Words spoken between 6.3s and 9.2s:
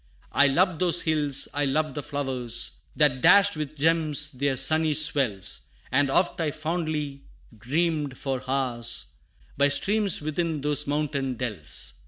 I fondly dreamed for hours,